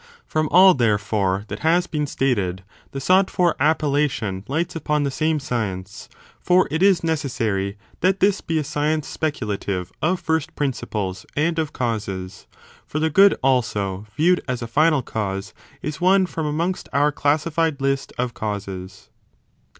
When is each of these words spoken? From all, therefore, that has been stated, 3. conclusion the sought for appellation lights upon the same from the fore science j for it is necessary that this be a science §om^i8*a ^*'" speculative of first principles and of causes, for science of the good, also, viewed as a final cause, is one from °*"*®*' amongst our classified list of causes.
From 0.25 0.49
all, 0.49 0.73
therefore, 0.73 1.45
that 1.49 1.59
has 1.59 1.85
been 1.85 2.07
stated, 2.07 2.63
3. 2.65 2.65
conclusion 2.65 2.87
the 2.91 2.99
sought 2.99 3.29
for 3.29 3.55
appellation 3.59 4.43
lights 4.47 4.75
upon 4.75 5.03
the 5.03 5.11
same 5.11 5.37
from 5.37 5.43
the 5.43 5.43
fore 5.43 5.59
science 5.59 6.09
j 6.11 6.17
for 6.39 6.67
it 6.71 6.81
is 6.81 7.03
necessary 7.03 7.77
that 7.99 8.19
this 8.19 8.41
be 8.41 8.57
a 8.57 8.63
science 8.63 9.05
§om^i8*a 9.07 9.13
^*'" 9.13 9.13
speculative 9.13 9.91
of 10.01 10.19
first 10.19 10.55
principles 10.55 11.27
and 11.35 11.59
of 11.59 11.71
causes, 11.71 12.47
for 12.87 12.93
science 12.93 12.95
of 12.95 13.01
the 13.01 13.09
good, 13.11 13.37
also, 13.43 14.07
viewed 14.17 14.41
as 14.47 14.63
a 14.63 14.67
final 14.67 15.03
cause, 15.03 15.53
is 15.83 16.01
one 16.01 16.25
from 16.25 16.45
°*"*®*' 16.47 16.49
amongst 16.49 16.89
our 16.91 17.11
classified 17.11 17.79
list 17.79 18.11
of 18.17 18.33
causes. 18.33 19.09